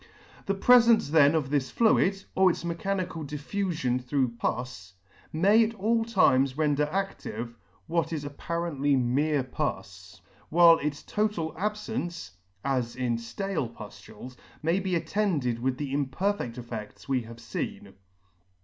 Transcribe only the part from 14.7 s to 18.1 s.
be attended with the imperfed effeds we have feen.